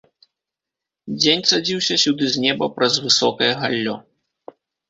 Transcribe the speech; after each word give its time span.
Дзень 1.19 1.43
цадзіўся 1.51 1.99
сюды 2.05 2.31
з 2.33 2.43
неба 2.47 2.71
праз 2.79 2.93
высокае 3.07 3.53
галлё. 3.63 3.95